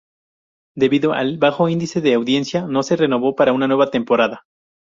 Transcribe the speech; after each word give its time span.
Debido 0.75 1.13
al 1.13 1.37
bajo 1.37 1.69
índice 1.69 2.01
de 2.01 2.15
audiencia 2.15 2.65
no 2.65 2.81
se 2.81 2.95
renovó 2.95 3.35
para 3.35 3.53
una 3.53 3.67
nueva 3.67 3.91
temporada. 3.91 4.45